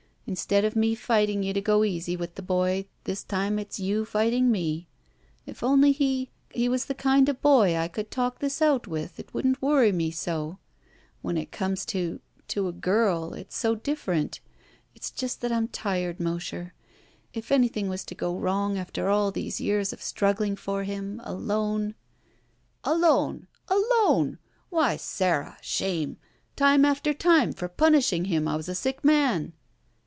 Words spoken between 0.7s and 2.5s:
me fighting you to go easy with the